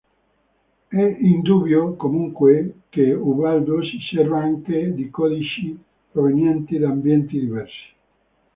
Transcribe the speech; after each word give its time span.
È 0.87 0.99
indubbio, 1.19 1.93
comunque, 1.93 2.79
che 2.89 3.13
Ubaldo 3.13 3.83
si 3.83 3.99
serva 4.09 4.39
anche 4.39 4.95
di 4.95 5.11
codici 5.11 5.79
provenienti 6.11 6.79
da 6.79 6.89
ambienti 6.89 7.39
diversi. 7.39 7.93